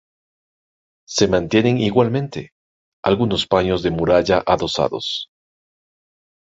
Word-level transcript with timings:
Se 1.07 1.27
mantienen 1.27 1.77
igualmente, 1.77 2.53
algunos 3.03 3.45
paños 3.45 3.83
de 3.83 3.91
muralla 3.91 4.41
adosados. 4.43 5.27